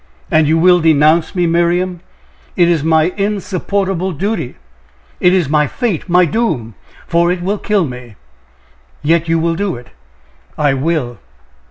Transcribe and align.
"And 0.31 0.47
you 0.47 0.57
will 0.57 0.79
denounce 0.79 1.35
me, 1.35 1.45
Miriam?" 1.45 1.99
"It 2.55 2.67
is 2.67 2.83
my 2.83 3.13
insupportable 3.17 4.13
duty! 4.13 4.55
it 5.19 5.31
is 5.31 5.47
my 5.47 5.67
fate! 5.67 6.09
my 6.09 6.25
doom! 6.25 6.73
for 7.05 7.31
it 7.31 7.43
will 7.43 7.59
kill 7.59 7.85
me!" 7.85 8.15
"Yet 9.03 9.27
you 9.29 9.37
will 9.37 9.53
do 9.53 9.75
it!" 9.75 9.91
"I 10.57 10.73
will." 10.73 11.19